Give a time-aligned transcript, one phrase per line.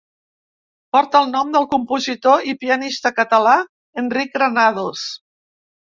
[0.95, 3.55] Porta el nom del compositor i pianista català
[4.03, 5.05] Enric Granados.